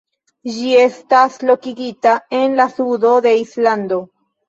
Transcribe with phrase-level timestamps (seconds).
[0.55, 4.05] Ĝi estas lokigita en la sudo de Islando.